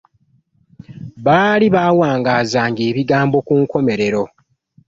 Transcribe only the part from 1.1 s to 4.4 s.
Baali baawangaazanga ebigambo ku nkomerero.